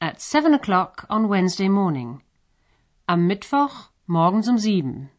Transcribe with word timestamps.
at 0.00 0.20
7 0.20 0.54
o'clock 0.54 1.04
on 1.10 1.28
Wednesday 1.28 1.68
morning. 1.68 2.22
Am 3.06 3.28
Mittwoch 3.28 3.88
morgens 4.06 4.48
um 4.48 4.58
sieben. 4.58 5.10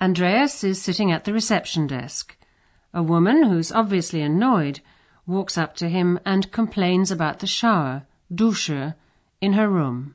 Andreas 0.00 0.64
is 0.64 0.80
sitting 0.80 1.12
at 1.12 1.24
the 1.24 1.32
reception 1.32 1.86
desk. 1.86 2.36
A 2.94 3.02
woman 3.02 3.42
who's 3.42 3.70
obviously 3.70 4.22
annoyed 4.22 4.80
walks 5.26 5.58
up 5.58 5.76
to 5.76 5.88
him 5.88 6.18
and 6.24 6.50
complains 6.50 7.10
about 7.10 7.40
the 7.40 7.46
shower, 7.46 8.06
Dusche, 8.32 8.94
in 9.40 9.52
her 9.52 9.68
room. 9.68 10.14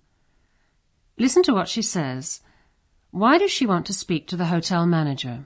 Listen 1.19 1.43
to 1.43 1.53
what 1.53 1.69
she 1.69 1.83
says. 1.83 2.41
Why 3.11 3.37
does 3.37 3.51
she 3.51 3.67
want 3.67 3.85
to 3.85 3.93
speak 3.93 4.27
to 4.27 4.37
the 4.37 4.45
hotel 4.45 4.87
manager? 4.87 5.45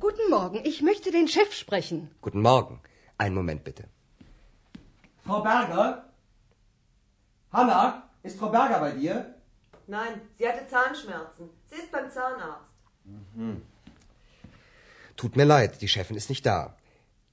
Guten 0.00 0.30
Morgen, 0.30 0.62
ich 0.64 0.80
möchte 0.80 1.12
den 1.12 1.28
Chef 1.28 1.52
sprechen. 1.52 2.08
Guten 2.22 2.40
Morgen. 2.40 2.80
Einen 3.20 3.34
Moment 3.34 3.62
bitte. 3.62 3.84
Frau 5.26 5.42
Berger? 5.42 6.04
Hanna, 7.52 8.08
ist 8.22 8.38
Frau 8.38 8.48
Berger 8.48 8.80
bei 8.80 8.92
dir? 8.92 9.34
Nein, 9.86 10.20
sie 10.38 10.48
hatte 10.48 10.66
Zahnschmerzen. 10.68 11.50
Sie 11.66 11.76
ist 11.76 11.92
beim 11.92 12.10
Zahnarzt. 12.10 12.72
Tut 15.16 15.36
mir 15.36 15.44
leid, 15.44 15.82
die 15.82 15.88
Chefin 15.88 16.16
ist 16.16 16.30
nicht 16.30 16.46
da. 16.46 16.76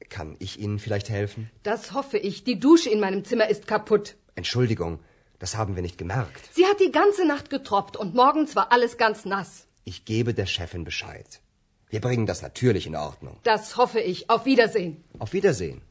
Kann 0.10 0.36
ich 0.40 0.60
Ihnen 0.60 0.80
vielleicht 0.80 1.10
helfen? 1.10 1.50
Das 1.64 1.94
hoffe 1.94 2.18
ich. 2.18 2.44
Die 2.44 2.60
Dusche 2.60 2.90
in 2.90 3.00
meinem 3.00 3.24
Zimmer 3.24 3.48
ist 3.50 3.68
kaputt. 3.68 4.16
Entschuldigung, 4.36 5.00
das 5.38 5.56
haben 5.56 5.76
wir 5.76 5.84
nicht 5.84 5.98
gemerkt. 5.98 6.50
Sie 6.54 6.66
hat 6.66 6.80
die 6.80 6.92
ganze 6.92 7.26
Nacht 7.26 7.50
getropft 7.50 7.96
und 7.96 8.16
morgens 8.16 8.56
war 8.56 8.72
alles 8.72 8.98
ganz 8.98 9.26
nass. 9.26 9.68
Ich 9.86 10.06
gebe 10.06 10.34
der 10.34 10.48
Chefin 10.48 10.84
Bescheid. 10.84 11.42
Wir 11.90 12.02
bringen 12.02 12.26
das 12.26 12.42
natürlich 12.42 12.88
in 12.88 12.96
Ordnung. 12.96 13.40
Das 13.44 13.78
hoffe 13.78 14.00
ich. 14.00 14.30
Auf 14.30 14.46
Wiedersehen. 14.46 15.04
Auf 15.18 15.34
Wiedersehen. 15.34 15.82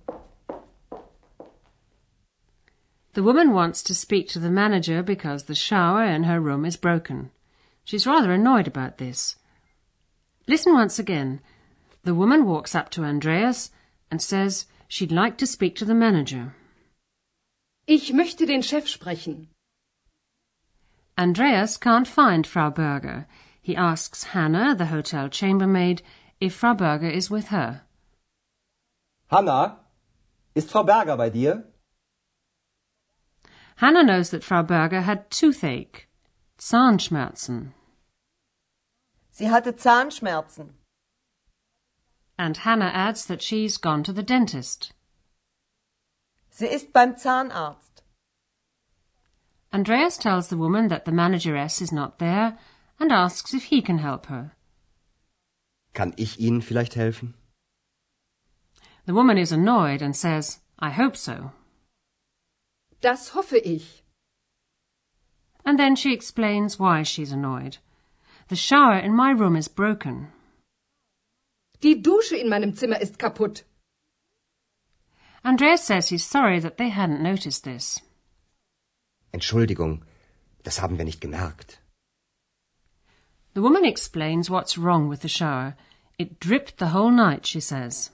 The 3.15 3.23
woman 3.23 3.53
wants 3.53 3.83
to 3.85 3.95
speak 3.95 4.29
to 4.29 4.39
the 4.39 4.51
manager 4.51 5.03
because 5.03 5.45
the 5.45 5.55
shower 5.55 6.05
in 6.05 6.25
her 6.25 6.41
room 6.41 6.65
is 6.65 6.77
broken. 6.77 7.31
She's 7.85 8.07
rather 8.07 8.33
annoyed 8.33 8.67
about 8.67 8.99
this. 8.99 9.37
Listen 10.47 10.75
once 10.75 10.99
again. 10.99 11.41
The 12.05 12.15
woman 12.15 12.45
walks 12.45 12.75
up 12.75 12.91
to 12.91 13.05
Andreas 13.05 13.71
and 14.11 14.21
says 14.21 14.67
she'd 14.89 15.13
like 15.13 15.37
to 15.39 15.47
speak 15.47 15.75
to 15.77 15.85
the 15.85 15.95
manager. 15.95 16.55
Ich 17.87 18.13
möchte 18.13 18.47
den 18.47 18.63
Chef 18.63 18.87
sprechen. 18.87 19.49
Andreas 21.17 21.79
can't 21.79 22.07
find 22.07 22.47
Frau 22.47 22.71
Berger. 22.71 23.27
He 23.61 23.75
asks 23.75 24.25
Hannah, 24.25 24.75
the 24.75 24.87
hotel 24.87 25.29
chambermaid, 25.29 26.03
if 26.41 26.55
Frau 26.55 26.75
Berger 26.75 27.09
is 27.09 27.31
with 27.31 27.49
her. 27.49 27.83
Hanna, 29.31 29.81
ist 30.55 30.71
Frau 30.71 30.85
Berger 30.85 31.17
bei 31.17 31.31
dir? 31.31 31.65
Hannah 33.79 34.03
knows 34.03 34.31
that 34.31 34.43
Frau 34.43 34.63
Berger 34.63 35.03
had 35.03 35.31
toothache, 35.31 36.09
Zahnschmerzen, 36.59 37.73
Sie 39.31 39.49
hatte 39.49 39.73
Zahnschmerzen. 39.73 40.75
and 42.37 42.57
Hannah 42.57 42.91
adds 42.93 43.27
that 43.27 43.41
she's 43.41 43.77
gone 43.77 44.03
to 44.03 44.13
the 44.13 44.23
dentist. 44.25 44.93
Sie 46.51 46.67
ist 46.67 46.93
beim 46.93 47.15
Zahnarzt. 47.15 48.03
Andreas 49.73 50.19
tells 50.19 50.49
the 50.49 50.57
woman 50.57 50.89
that 50.89 51.05
the 51.05 51.13
manageress 51.13 51.81
is 51.81 51.93
not 51.93 52.19
there 52.19 52.59
and 52.99 53.13
asks 53.13 53.55
if 53.55 53.65
he 53.65 53.81
can 53.81 53.99
help 53.99 54.27
her. 54.27 54.57
Kann 55.95 56.15
ich 56.17 56.41
Ihnen 56.41 56.63
vielleicht 56.63 56.95
helfen? 56.95 57.35
The 59.07 59.15
woman 59.15 59.39
is 59.39 59.53
annoyed 59.53 60.03
and 60.03 60.17
says, 60.17 60.59
I 60.81 60.91
hope 60.91 61.17
so. 61.17 61.53
Das 63.01 63.35
hoffe 63.35 63.59
ich. 63.59 64.03
And 65.65 65.79
then 65.79 65.97
she 65.97 66.13
explains 66.13 66.79
why 66.79 67.03
she's 67.05 67.33
annoyed. 67.33 67.79
The 68.49 68.57
shower 68.57 68.99
in 68.99 69.15
my 69.15 69.31
room 69.31 69.57
is 69.57 69.69
broken. 69.69 70.33
Die 71.81 72.03
Dusche 72.03 72.37
in 72.37 72.49
meinem 72.49 72.75
Zimmer 72.75 73.01
ist 73.01 73.19
kaputt. 73.19 73.65
Andreas 75.45 75.85
says 75.85 76.09
he's 76.09 76.25
sorry 76.25 76.59
that 76.61 76.77
they 76.77 76.91
hadn't 76.91 77.23
noticed 77.23 77.65
this. 77.65 78.01
Entschuldigung, 79.33 80.03
das 80.65 80.81
haben 80.81 80.99
wir 80.99 81.05
nicht 81.05 81.21
gemerkt. 81.21 81.79
The 83.55 83.63
woman 83.63 83.85
explains 83.85 84.51
what's 84.51 84.79
wrong 84.79 85.09
with 85.09 85.21
the 85.23 85.29
shower. 85.29 85.77
It 86.19 86.41
dripped 86.41 86.79
the 86.79 86.93
whole 86.93 87.13
night, 87.13 87.47
she 87.47 87.61
says. 87.61 88.11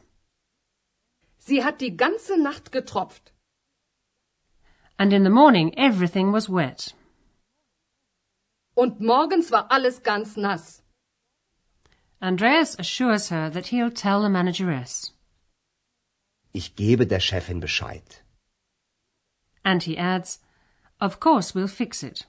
Sie 1.39 1.63
hat 1.63 1.81
die 1.81 1.97
ganze 1.97 2.37
Nacht 2.37 2.73
getropft. 2.73 3.33
And 4.99 5.13
in 5.13 5.25
the 5.25 5.31
morning 5.31 5.77
everything 5.79 6.33
was 6.33 6.49
wet. 6.49 6.95
Und 8.77 9.01
morgens 9.01 9.51
war 9.51 9.67
alles 9.71 10.03
ganz 10.03 10.37
nass. 10.37 10.83
Andreas 12.21 12.79
assures 12.79 13.29
her 13.29 13.51
that 13.51 13.67
he'll 13.67 13.91
tell 13.91 14.23
the 14.23 14.29
manageress. 14.29 15.13
Ich 16.53 16.75
gebe 16.77 17.07
der 17.07 17.21
Chefin 17.21 17.61
Bescheid. 17.61 18.23
And 19.65 19.83
he 19.83 19.99
adds, 19.99 20.41
Of 21.01 21.19
course 21.19 21.55
we'll 21.55 21.69
fix 21.69 22.03
it. 22.03 22.27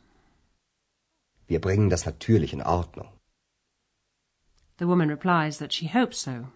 Wir 1.48 1.62
bringen 1.62 1.90
das 1.90 2.06
natürlich 2.06 2.54
in 2.54 2.62
Ordnung. 2.62 3.10
The 4.78 4.88
woman 4.88 5.10
replies 5.10 5.60
that 5.60 5.72
she 5.72 5.88
hopes 5.88 6.20
so. 6.20 6.48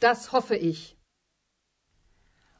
Das 0.00 0.32
hoffe 0.32 0.56
ich. 0.56 0.95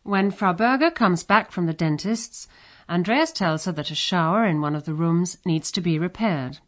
When 0.06 0.30
Frau 0.30 0.52
Berger 0.52 0.92
comes 0.92 1.24
back 1.24 1.50
from 1.50 1.66
the 1.66 1.74
dentist's, 1.74 2.46
Andreas 2.88 3.32
tells 3.32 3.64
her 3.64 3.72
that 3.72 3.90
a 3.90 3.96
shower 3.96 4.46
in 4.46 4.60
one 4.60 4.76
of 4.76 4.84
the 4.84 4.94
rooms 4.94 5.36
needs 5.44 5.72
to 5.72 5.80
be 5.80 5.98
repaired. 5.98 6.60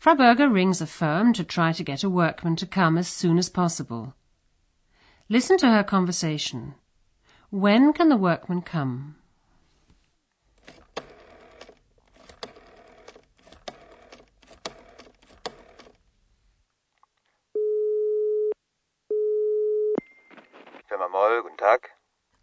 Frau 0.00 0.16
Berger 0.16 0.48
rings 0.48 0.80
a 0.80 0.86
firm 0.88 1.32
to 1.34 1.44
try 1.44 1.70
to 1.70 1.84
get 1.84 2.02
a 2.02 2.10
workman 2.10 2.56
to 2.56 2.66
come 2.66 2.98
as 2.98 3.06
soon 3.06 3.38
as 3.38 3.48
possible. 3.48 4.14
Listen 5.28 5.56
to 5.58 5.70
her 5.70 5.84
conversation. 5.84 6.74
When 7.50 7.92
can 7.92 8.08
the 8.08 8.16
workman 8.16 8.62
come? 8.62 9.14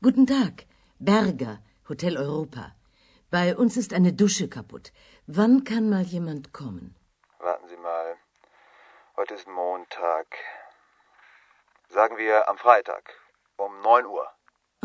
Guten 0.04 0.26
Tag, 0.26 0.66
Berger, 0.98 1.60
Hotel 1.88 2.18
Europa. 2.18 2.74
Bei 3.30 3.56
uns 3.56 3.78
ist 3.78 3.94
eine 3.94 4.14
Dusche 4.14 4.48
kaputt. 4.50 4.92
Wann 5.28 5.64
kann 5.64 5.92
mal 5.92 6.02
jemand 6.02 6.54
kommen? 6.54 6.96
Warten 7.38 7.68
Sie 7.68 7.78
mal. 7.78 8.18
Heute 9.16 9.36
ist 9.36 9.48
Montag. 9.48 10.26
Sagen 11.90 12.18
wir 12.18 12.50
am 12.50 12.58
Freitag 12.58 13.14
um 13.58 13.80
9 13.82 14.08
Uhr. 14.08 14.28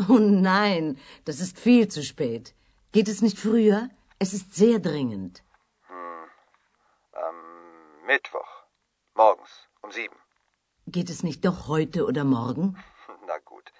Oh 0.07 0.19
nein, 0.19 0.99
das 1.25 1.39
ist 1.39 1.57
viel 1.57 1.87
zu 1.87 2.03
spät. 2.03 2.53
Geht 2.91 3.07
es 3.07 3.23
nicht 3.23 3.39
früher? 3.39 3.89
Es 4.19 4.33
ist 4.33 4.53
sehr 4.53 4.77
dringend. 4.77 5.43
Am 7.13 8.05
Mittwoch. 8.05 8.51
Morgens 9.15 9.67
um 9.81 9.89
7. 9.89 10.15
Geht 10.85 11.09
es 11.09 11.23
nicht 11.23 11.43
doch 11.43 11.67
heute 11.67 12.05
oder 12.05 12.23
morgen? 12.23 12.77
Na 13.25 13.39
gut. 13.39 13.73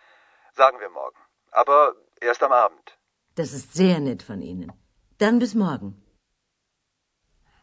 Sagen 0.56 0.80
wir 0.80 0.90
morgen. 0.90 1.26
Aber 1.62 1.95
erst 2.21 2.44
am 2.44 2.51
Abend. 2.51 2.92
Das 3.36 3.51
ist 3.51 3.74
sehr 3.74 4.00
nett 4.00 4.21
von 4.21 4.42
Ihnen. 4.42 4.71
Dann 5.18 5.39
bis 5.39 5.56
morgen. 5.56 5.95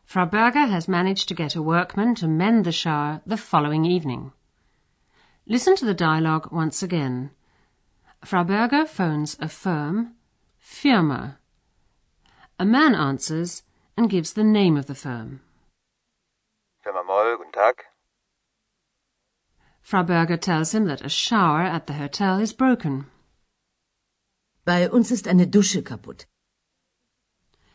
Frau 0.04 0.26
Berger 0.26 0.66
has 0.66 0.88
managed 0.88 1.28
to 1.28 1.34
get 1.34 1.54
a 1.54 1.62
workman 1.62 2.16
to 2.16 2.26
mend 2.26 2.64
the 2.64 2.72
shower 2.72 3.22
the 3.24 3.36
following 3.36 3.84
evening. 3.84 4.32
Listen 5.46 5.76
to 5.76 5.84
the 5.84 5.94
dialogue 5.94 6.50
once 6.50 6.82
again. 6.82 7.30
Frau 8.24 8.42
Berger 8.42 8.84
phones 8.84 9.36
a 9.40 9.48
firm, 9.48 10.16
Firma. 10.58 11.38
A 12.58 12.64
man 12.64 12.96
answers 12.96 13.62
and 13.96 14.10
gives 14.10 14.32
the 14.32 14.42
name 14.42 14.76
of 14.76 14.86
the 14.86 14.94
firm. 14.96 15.40
Firma 16.82 17.04
Moll, 17.04 17.36
guten 17.36 17.52
Tag. 17.52 17.76
Frau 19.80 20.02
Berger 20.02 20.36
tells 20.36 20.74
him 20.74 20.86
that 20.86 21.04
a 21.04 21.08
shower 21.08 21.62
at 21.62 21.86
the 21.86 21.94
hotel 21.94 22.40
is 22.40 22.52
broken. 22.52 23.06
Bei 24.64 24.90
uns 24.90 25.10
ist 25.10 25.28
eine 25.28 25.46
Dusche 25.46 25.82
kaputt. 25.82 26.26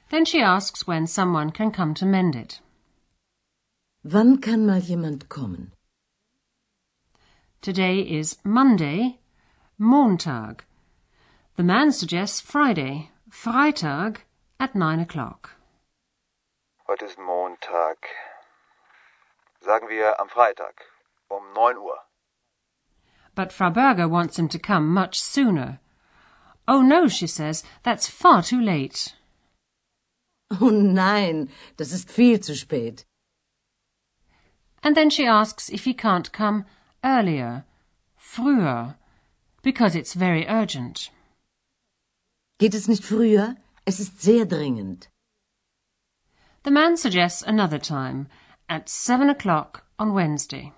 Then 0.09 0.25
she 0.25 0.41
asks 0.41 0.87
when 0.87 1.05
someone 1.05 1.51
can 1.51 1.71
come 1.71 1.93
to 1.93 2.05
mend 2.05 2.35
it. 2.35 2.61
Wann 4.03 4.41
kann 4.41 4.65
mal 4.65 4.79
jemand 4.79 5.29
kommen? 5.29 5.71
Today 7.61 7.99
is 7.99 8.39
Monday, 8.43 9.19
Montag. 9.77 10.65
The 11.57 11.63
man 11.63 11.91
suggests 11.91 12.41
Friday, 12.41 13.11
Freitag, 13.29 14.21
at 14.59 14.73
nine 14.73 14.99
o'clock. 14.99 15.57
Heute 16.87 17.05
ist 17.05 17.19
Montag. 17.19 17.97
Sagen 19.61 19.89
wir 19.89 20.19
am 20.19 20.29
Freitag 20.29 20.85
um 21.29 21.53
neun 21.53 21.77
Uhr. 21.77 21.99
But 23.35 23.53
Frau 23.53 23.69
Berger 23.69 24.07
wants 24.09 24.39
him 24.39 24.49
to 24.49 24.57
come 24.57 24.87
much 24.87 25.21
sooner. 25.21 25.79
Oh 26.71 26.83
no, 26.83 27.07
she 27.07 27.25
says, 27.25 27.63
that's 27.81 28.07
far 28.07 28.43
too 28.43 28.61
late. 28.61 29.15
Oh 30.61 30.69
nein, 30.69 31.49
das 31.77 31.91
ist 31.91 32.11
viel 32.11 32.37
zu 32.37 32.53
spät. 32.53 33.05
And 34.83 34.95
then 34.95 35.09
she 35.09 35.25
asks 35.25 35.71
if 35.71 35.85
he 35.85 35.95
can't 35.95 36.31
come 36.31 36.65
earlier, 37.03 37.65
früher, 38.15 38.97
because 39.63 39.95
it's 39.95 40.13
very 40.13 40.47
urgent. 40.47 41.09
Geht 42.59 42.75
es 42.75 42.87
nicht 42.87 43.03
früher? 43.03 43.57
Es 43.87 43.99
ist 43.99 44.21
sehr 44.21 44.45
dringend. 44.45 45.07
The 46.65 46.71
man 46.71 46.97
suggests 46.97 47.41
another 47.41 47.79
time, 47.79 48.27
at 48.69 48.89
seven 48.89 49.27
o'clock 49.27 49.85
on 49.97 50.13
Wednesday. 50.13 50.71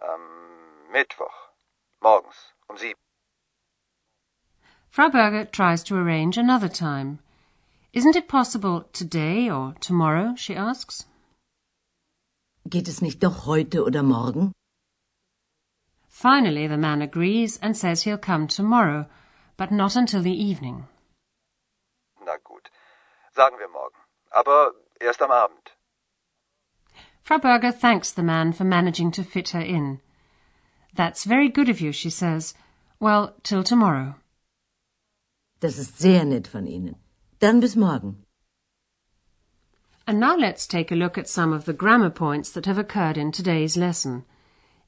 Am 0.00 0.92
Mittwoch. 0.92 1.50
Morgens 2.00 2.36
um 2.70 2.78
sieben. 2.78 3.07
Frau 4.98 5.10
Berger 5.10 5.44
tries 5.44 5.84
to 5.84 5.96
arrange 5.96 6.36
another 6.36 6.68
time. 6.68 7.20
Isn't 7.92 8.16
it 8.16 8.26
possible 8.26 8.88
today 8.92 9.48
or 9.48 9.74
tomorrow, 9.78 10.34
she 10.34 10.56
asks. 10.56 11.06
Geht 12.68 12.88
es 12.88 13.00
nicht 13.00 13.20
doch 13.20 13.46
heute 13.46 13.84
oder 13.84 14.02
morgen? 14.02 14.52
Finally, 16.08 16.66
the 16.66 16.76
man 16.76 17.00
agrees 17.00 17.58
and 17.58 17.76
says 17.76 18.02
he'll 18.02 18.18
come 18.18 18.48
tomorrow, 18.48 19.06
but 19.56 19.70
not 19.70 19.94
until 19.94 20.20
the 20.20 20.34
evening. 20.34 20.88
Na 22.26 22.34
gut. 22.42 22.68
Sagen 23.36 23.56
wir 23.60 23.68
morgen. 23.68 24.00
Aber 24.34 24.72
erst 25.00 25.22
am 25.22 25.30
Abend. 25.30 25.70
Frau 27.22 27.38
Berger 27.38 27.70
thanks 27.70 28.10
the 28.10 28.24
man 28.24 28.52
for 28.52 28.64
managing 28.64 29.12
to 29.12 29.22
fit 29.22 29.50
her 29.50 29.60
in. 29.60 30.00
That's 30.92 31.22
very 31.22 31.48
good 31.48 31.68
of 31.68 31.80
you, 31.80 31.92
she 31.92 32.10
says. 32.10 32.54
Well, 32.98 33.36
till 33.44 33.62
tomorrow. 33.62 34.16
Das 35.60 35.78
ist 35.78 35.98
sehr 35.98 36.24
nett 36.24 36.46
von 36.46 36.66
Ihnen. 36.66 36.96
Dann 37.40 37.60
bis 37.60 37.74
morgen. 37.76 38.24
And 40.06 40.20
now 40.20 40.36
let's 40.36 40.66
take 40.66 40.90
a 40.90 40.96
look 40.96 41.18
at 41.18 41.28
some 41.28 41.52
of 41.52 41.64
the 41.64 41.74
grammar 41.74 42.10
points 42.10 42.50
that 42.52 42.66
have 42.66 42.78
occurred 42.78 43.18
in 43.18 43.32
today's 43.32 43.76
lesson. 43.76 44.24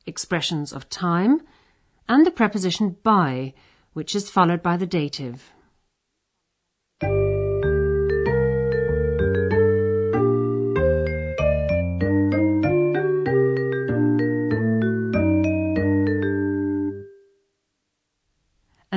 Expressions 0.06 0.72
of 0.72 0.88
time 0.88 1.42
and 2.08 2.24
the 2.24 2.30
preposition 2.30 2.96
bei, 3.02 3.54
which 3.92 4.14
is 4.14 4.30
followed 4.30 4.62
by 4.62 4.76
the 4.76 4.86
dative. 4.86 5.52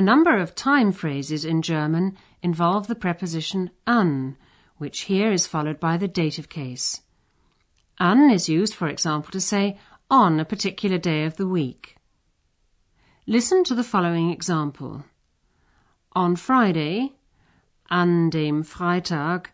Number 0.04 0.38
of 0.38 0.54
time 0.54 0.92
phrases 0.92 1.44
in 1.44 1.62
German 1.62 2.16
involve 2.42 2.86
the 2.86 2.94
preposition 2.94 3.70
an, 3.86 4.36
which 4.76 5.02
here 5.02 5.32
is 5.32 5.46
followed 5.46 5.80
by 5.80 5.96
the 5.96 6.08
dative 6.08 6.48
case. 6.48 7.00
An 7.98 8.30
is 8.30 8.48
used, 8.48 8.74
for 8.74 8.88
example, 8.88 9.30
to 9.32 9.40
say 9.40 9.78
on 10.10 10.38
a 10.38 10.44
particular 10.44 10.98
day 10.98 11.24
of 11.24 11.36
the 11.36 11.46
week. 11.46 11.96
Listen 13.26 13.64
to 13.64 13.74
the 13.74 13.84
following 13.84 14.30
example. 14.30 15.04
On 16.12 16.36
Friday, 16.36 17.14
an 17.90 18.30
dem 18.30 18.62
Freitag, 18.62 19.46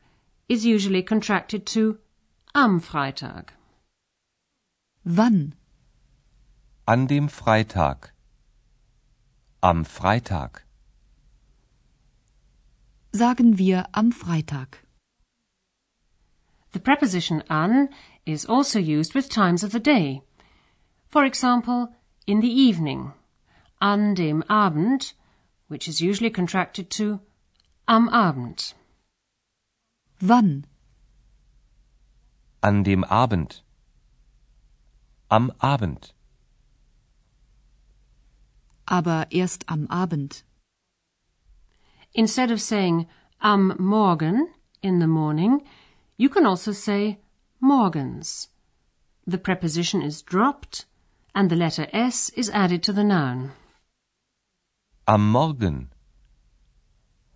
is 0.48 0.66
usually 0.66 1.02
contracted 1.02 1.64
to 1.66 1.98
am 2.54 2.80
Freitag. 2.80 3.50
Wann? 5.04 5.54
An 6.88 7.06
dem 7.06 7.28
Freitag. 7.28 8.10
Am 9.62 9.84
Freitag. 9.84 10.62
Sagen 13.12 13.58
wir 13.58 13.84
am 13.92 14.10
Freitag. 14.10 14.78
The 16.72 16.80
preposition 16.80 17.42
an 17.50 17.90
is 18.24 18.46
also 18.46 18.78
used 18.78 19.14
with 19.14 19.28
times 19.28 19.62
of 19.62 19.72
the 19.72 19.78
day. 19.78 20.22
For 21.08 21.26
example, 21.26 21.94
in 22.26 22.40
the 22.40 22.48
evening, 22.48 23.12
an 23.82 24.14
dem 24.14 24.42
Abend, 24.48 25.12
which 25.68 25.88
is 25.88 26.00
usually 26.00 26.30
contracted 26.30 26.88
to 26.92 27.20
am 27.86 28.08
Abend. 28.08 28.72
Wann? 30.22 30.64
An 32.62 32.82
dem 32.82 33.04
Abend. 33.10 33.60
Am 35.30 35.52
Abend. 35.60 36.12
Aber 38.90 39.28
erst 39.30 39.64
am 39.68 39.86
Abend. 39.88 40.42
Instead 42.12 42.50
of 42.50 42.60
saying 42.60 43.06
am 43.40 43.76
Morgen, 43.78 44.48
in 44.82 44.98
the 44.98 45.06
morning, 45.06 45.62
you 46.16 46.28
can 46.28 46.44
also 46.44 46.72
say 46.72 47.20
morgens. 47.60 48.48
The 49.26 49.38
preposition 49.38 50.02
is 50.02 50.22
dropped 50.22 50.86
and 51.36 51.48
the 51.48 51.56
letter 51.56 51.86
s 51.92 52.30
is 52.30 52.50
added 52.50 52.82
to 52.82 52.92
the 52.92 53.04
noun. 53.04 53.52
Am 55.06 55.30
Morgen. 55.30 55.90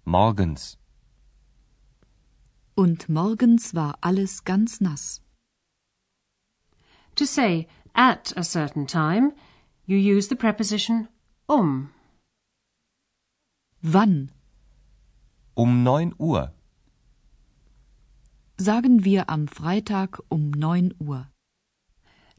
Morgens. 0.04 0.76
Und 2.76 3.08
morgens 3.08 3.74
war 3.74 3.94
alles 4.02 4.40
ganz 4.44 4.80
nass. 4.80 5.20
To 7.14 7.26
say 7.26 7.68
at 7.94 8.32
a 8.36 8.42
certain 8.42 8.86
time, 8.86 9.32
you 9.86 9.96
use 9.96 10.26
the 10.26 10.36
preposition 10.36 11.08
um. 11.48 11.90
Wann? 13.82 14.30
Um 15.54 15.82
neun 15.82 16.14
Uhr. 16.18 16.52
Sagen 18.56 19.04
wir 19.04 19.28
am 19.28 19.48
Freitag 19.48 20.20
um 20.30 20.50
9 20.50 20.94
Uhr. 21.00 21.28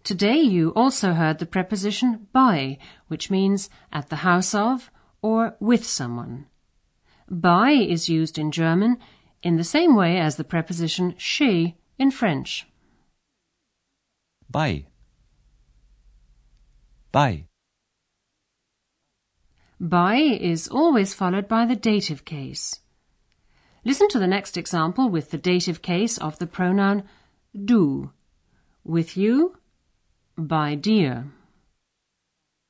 Today 0.03 0.39
you 0.39 0.71
also 0.75 1.13
heard 1.13 1.39
the 1.39 1.45
preposition 1.45 2.27
bei, 2.31 2.77
which 3.07 3.29
means 3.29 3.69
at 3.91 4.09
the 4.09 4.23
house 4.23 4.55
of 4.55 4.89
or 5.21 5.55
with 5.59 5.85
someone. 5.85 6.45
Bei 7.29 7.71
is 7.73 8.07
used 8.07 8.37
in 8.37 8.51
German 8.51 8.97
in 9.41 9.57
the 9.57 9.63
same 9.63 9.95
way 9.95 10.19
as 10.19 10.37
the 10.37 10.43
preposition 10.43 11.15
chez 11.17 11.75
in 11.97 12.11
French. 12.11 12.65
Bei. 14.49 14.85
Bei. 17.11 17.47
Bei 19.79 20.15
is 20.15 20.69
always 20.69 21.13
followed 21.13 21.49
by 21.49 21.65
the 21.65 21.75
dative 21.75 22.23
case. 22.23 22.79
Listen 23.83 24.07
to 24.07 24.19
the 24.19 24.27
next 24.27 24.57
example 24.57 25.09
with 25.09 25.31
the 25.31 25.37
dative 25.37 25.81
case 25.81 26.17
of 26.17 26.39
the 26.39 26.47
pronoun 26.47 27.03
du. 27.53 28.11
With 28.85 29.17
you, 29.17 29.57
bei 30.37 30.75
dir. 30.75 31.25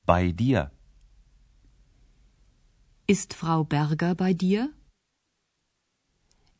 Bei 0.05 0.31
dir. 0.31 0.71
Ist 3.07 3.33
Frau 3.33 3.63
Berger 3.63 4.15
bei 4.15 4.33
dir? 4.33 4.73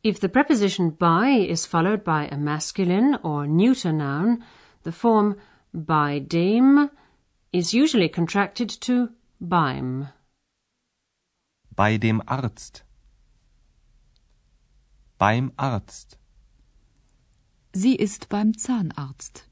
If 0.03 0.19
the 0.19 0.29
preposition 0.29 0.91
bei 0.91 1.31
is 1.31 1.65
followed 1.65 2.03
by 2.03 2.27
a 2.27 2.37
masculine 2.37 3.17
or 3.23 3.47
neuter 3.47 3.91
noun, 3.91 4.43
the 4.83 4.91
form 4.91 5.37
bei 5.73 6.19
dem 6.19 6.91
is 7.51 7.73
usually 7.73 8.09
contracted 8.09 8.69
to 8.81 9.09
beim. 9.41 10.09
Bei 11.75 11.97
dem 11.97 12.21
Arzt. 12.25 12.85
Beim 15.17 15.51
Arzt. 15.57 16.17
Sie 17.73 17.95
ist 17.95 18.29
beim 18.29 18.53
Zahnarzt. 18.53 19.49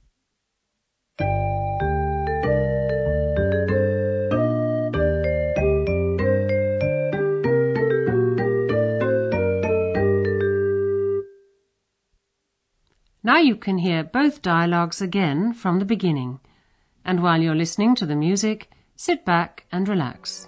Now 13.25 13.37
you 13.37 13.57
can 13.57 13.77
hear 13.77 14.03
both 14.05 14.41
dialogues 14.41 15.01
again 15.01 15.53
from 15.53 15.79
the 15.79 15.85
beginning. 15.85 16.39
And 17.03 17.21
while 17.21 17.41
you're 17.41 17.55
listening 17.55 17.95
to 17.95 18.05
the 18.05 18.15
music, 18.15 18.69
sit 18.95 19.25
back 19.25 19.65
and 19.73 19.89
relax. 19.89 20.47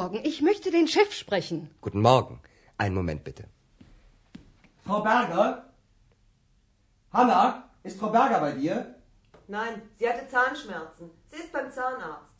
Morgen, 0.00 0.24
ich 0.24 0.40
möchte 0.40 0.70
den 0.70 0.88
Chef 0.88 1.12
sprechen. 1.12 1.68
Guten 1.82 2.00
Morgen. 2.00 2.40
Einen 2.78 2.94
Moment 2.94 3.22
bitte. 3.22 3.44
Frau 4.86 5.02
Berger? 5.02 5.74
Hanna, 7.12 7.68
ist 7.82 8.00
Frau 8.00 8.08
Berger 8.08 8.40
bei 8.40 8.52
dir? 8.52 8.94
Nein, 9.46 9.82
sie 9.98 10.08
hatte 10.08 10.26
Zahnschmerzen. 10.26 11.10
Sie 11.30 11.36
ist 11.36 11.52
beim 11.52 11.70
Zahnarzt. 11.70 12.34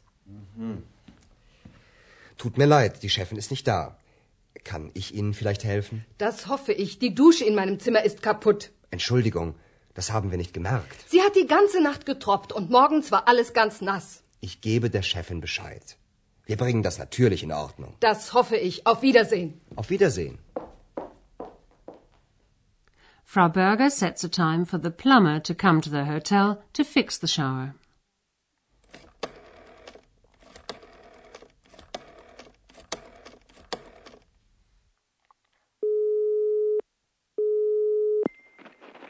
Tut 2.39 2.57
mir 2.57 2.65
leid, 2.65 3.03
die 3.03 3.11
Chefin 3.11 3.37
ist 3.37 3.51
nicht 3.51 3.69
da. 3.69 3.99
Kann 4.65 4.91
ich 4.95 5.13
Ihnen 5.15 5.35
vielleicht 5.35 5.63
helfen? 5.65 6.07
Das 6.17 6.47
hoffe 6.47 6.73
ich. 6.73 6.99
Die 6.99 7.15
Dusche 7.15 7.45
in 7.45 7.55
meinem 7.55 7.79
Zimmer 7.79 8.03
ist 8.03 8.23
kaputt. 8.23 8.71
Entschuldigung, 8.91 9.55
das 9.93 10.13
haben 10.13 10.31
wir 10.31 10.39
nicht 10.39 10.55
gemerkt. 10.55 11.05
Sie 11.11 11.21
hat 11.21 11.37
die 11.37 11.47
ganze 11.47 11.83
Nacht 11.83 12.07
getropft 12.07 12.55
und 12.55 12.71
morgens 12.71 13.13
war 13.13 13.29
alles 13.29 13.53
ganz 13.53 13.83
nass. 13.83 14.23
Ich 14.41 14.63
gebe 14.63 14.89
der 14.89 15.03
Chefin 15.03 15.43
Bescheid. 15.43 15.99
Wir 16.51 16.57
bringen 16.57 16.83
das 16.83 16.99
natürlich 16.99 17.45
in 17.45 17.53
Ordnung. 17.53 17.95
Das 18.01 18.33
hoffe 18.35 18.57
ich. 18.57 18.85
Auf 18.85 19.03
Wiedersehen. 19.03 19.61
Auf 19.77 19.89
Wiedersehen. 19.89 20.39
Frau 23.25 23.49
Berger 23.49 23.89
sets 23.89 24.25
a 24.25 24.29
time 24.29 24.67
for 24.67 24.81
the 24.83 24.91
plumber 24.91 25.41
to 25.45 25.55
come 25.55 25.81
to 25.81 25.89
the 25.89 26.07
hotel 26.07 26.61
to 26.73 26.83
fix 26.83 27.21
the 27.21 27.29
shower. 27.29 27.75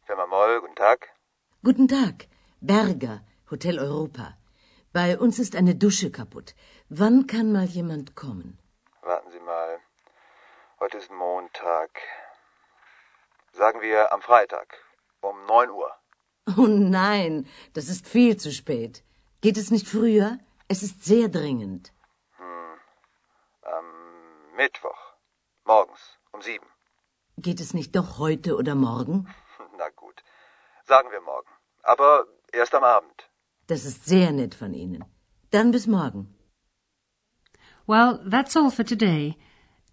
Firma 0.06 0.26
Moll, 0.26 0.60
guten 0.60 0.74
Tag. 0.74 1.08
Guten 1.62 1.88
Tag. 1.88 2.28
Berger, 2.60 3.22
Hotel 3.50 3.78
Europa. 3.78 4.36
Bei 4.92 5.16
uns 5.16 5.38
ist 5.38 5.54
eine 5.54 5.76
Dusche 5.76 6.10
kaputt. 6.10 6.54
Wann 6.92 7.28
kann 7.28 7.52
mal 7.52 7.66
jemand 7.66 8.16
kommen? 8.16 8.58
Warten 9.02 9.30
Sie 9.30 9.38
mal. 9.38 9.78
Heute 10.80 10.98
ist 10.98 11.08
Montag. 11.12 11.90
Sagen 13.52 13.80
wir 13.80 14.12
am 14.12 14.20
Freitag 14.22 14.74
um 15.20 15.36
9 15.46 15.70
Uhr. 15.70 15.92
Oh 16.58 16.66
nein, 16.66 17.46
das 17.74 17.88
ist 17.88 18.08
viel 18.08 18.36
zu 18.38 18.50
spät. 18.50 19.04
Geht 19.40 19.56
es 19.56 19.70
nicht 19.70 19.86
früher? 19.86 20.40
Es 20.66 20.82
ist 20.82 21.04
sehr 21.04 21.28
dringend. 21.28 21.92
Am 23.62 23.86
Mittwoch. 24.56 25.14
Morgens 25.64 26.18
um 26.32 26.42
7. 26.42 26.66
Geht 27.36 27.60
es 27.60 27.72
nicht 27.72 27.94
doch 27.94 28.18
heute 28.18 28.56
oder 28.56 28.74
morgen? 28.74 29.32
Na 29.78 29.90
gut. 29.90 30.24
Sagen 30.88 31.12
wir 31.12 31.20
morgen. 31.20 31.50
Aber 31.84 32.26
erst 32.52 32.74
am 32.74 32.82
Abend. 32.82 33.30
Das 33.68 33.84
ist 33.84 34.06
sehr 34.06 34.32
nett 34.32 34.56
von 34.56 34.74
Ihnen. 34.74 35.04
Dann 35.52 35.70
bis 35.70 35.86
morgen. 35.86 36.34
Well, 37.90 38.20
that's 38.24 38.54
all 38.54 38.70
for 38.70 38.84
today. 38.84 39.36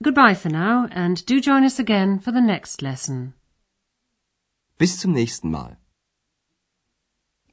Goodbye 0.04 0.36
for 0.36 0.50
now, 0.50 0.88
and 0.92 1.25
do 1.25 1.42
join 1.42 1.63
us 1.63 1.80
again 1.80 2.20
for 2.20 2.32
the 2.32 2.42
next 2.42 2.84
lesson. 2.84 3.34
Bis 4.77 5.00
zum 5.00 5.16
nächsten 5.16 5.50
Mal. 5.50 5.77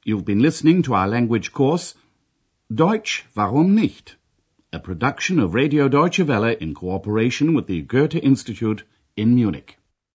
You've 0.03 0.23
been 0.23 0.43
listening 0.43 0.83
to 0.83 0.93
our 0.93 1.07
language 1.07 1.51
course 1.51 1.95
Deutsch, 2.71 3.25
warum 3.35 3.73
nicht? 3.73 4.17
A 4.71 4.77
production 4.77 5.39
of 5.39 5.55
Radio 5.55 5.87
Deutsche 5.89 6.19
Welle 6.19 6.55
in 6.61 6.75
cooperation 6.75 7.55
with 7.55 7.65
the 7.65 7.81
Goethe 7.81 8.13
Institute 8.13 8.83
in 9.17 9.33
Munich. 9.33 9.79